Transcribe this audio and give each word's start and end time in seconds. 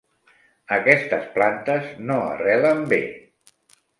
Aquestes 0.77 1.27
plantes 1.35 1.85
no 2.11 2.17
arrelen 2.31 2.81
bé. 2.95 3.03